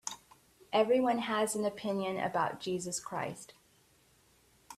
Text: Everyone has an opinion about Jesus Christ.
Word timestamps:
Everyone 0.73 1.19
has 1.19 1.53
an 1.55 1.63
opinion 1.63 2.17
about 2.19 2.59
Jesus 2.59 2.99
Christ. 2.99 3.53